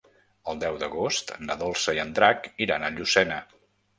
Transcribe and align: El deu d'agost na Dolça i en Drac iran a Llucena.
El 0.53 0.61
deu 0.61 0.79
d'agost 0.83 1.33
na 1.49 1.57
Dolça 1.59 1.95
i 1.97 2.01
en 2.05 2.15
Drac 2.21 2.49
iran 2.67 2.87
a 2.87 2.89
Llucena. 2.97 3.37